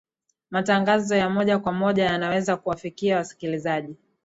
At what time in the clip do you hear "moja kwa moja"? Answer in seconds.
1.29-2.05